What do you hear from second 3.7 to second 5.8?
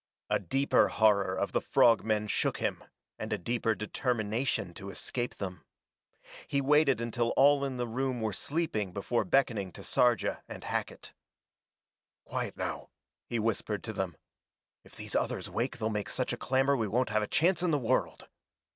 determination to escape them.